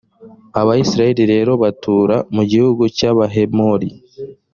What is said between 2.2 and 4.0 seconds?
mu gihugu cy’abahemori.